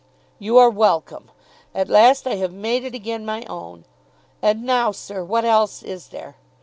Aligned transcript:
"You 0.39 0.57
are 0.57 0.71
welcome. 0.71 1.29
At 1.75 1.87
last 1.87 2.25
I 2.25 2.33
have 2.37 2.51
made 2.51 2.83
it 2.83 2.95
again 2.95 3.23
my 3.23 3.45
own. 3.45 3.85
And 4.41 4.63
now, 4.63 4.91
sir, 4.91 5.23
what 5.23 5.45
else 5.45 5.83
is 5.83 6.07
there? 6.07 6.37